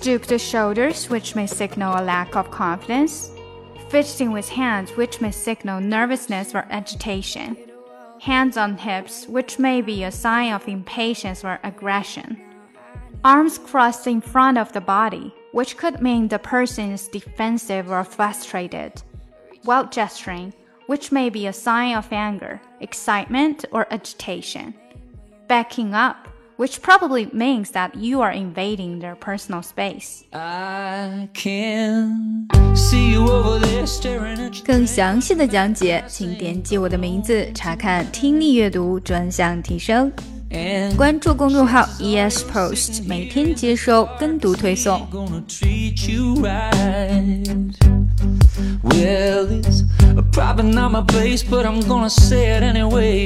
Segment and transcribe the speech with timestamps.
[0.00, 3.30] Drooped shoulders, which may signal a lack of confidence.
[3.90, 7.54] Fidgeting with hands, which may signal nervousness or agitation.
[8.18, 12.40] Hands on hips, which may be a sign of impatience or aggression.
[13.24, 18.02] Arms crossed in front of the body, which could mean the person is defensive or
[18.02, 19.02] frustrated.
[19.64, 20.54] While gesturing,
[20.86, 24.72] which may be a sign of anger, excitement, or agitation.
[25.46, 26.26] Backing up,
[26.59, 30.23] which probably means that you are invading their personal space.
[34.65, 40.11] 更详细的讲解，请点击我的名字查看听力阅读专项提升。
[40.95, 45.05] 关注公众号 ES Post，每天接收跟读推送。
[48.83, 49.83] Well, it's
[50.31, 53.25] probably not my place, but I'm gonna say it anyway.